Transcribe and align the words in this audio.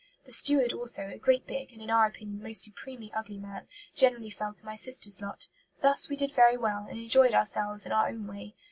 The 0.25 0.31
steward 0.33 0.73
also, 0.73 1.05
a 1.09 1.19
great, 1.19 1.45
big, 1.45 1.71
and 1.71 1.79
in 1.79 1.91
our 1.91 2.07
opinion 2.07 2.41
most 2.41 2.63
supremely 2.63 3.13
ugly 3.13 3.37
man, 3.37 3.67
generally 3.93 4.31
fell 4.31 4.51
to 4.51 4.65
my 4.65 4.75
sister's 4.75 5.21
lot. 5.21 5.47
Thus, 5.83 6.09
we 6.09 6.15
did 6.15 6.31
very 6.31 6.57
well, 6.57 6.87
and 6.89 6.97
enjoyed 6.97 7.35
ourselves 7.35 7.85
in 7.85 7.91
our 7.91 8.07
own 8.09 8.25
way. 8.25 8.55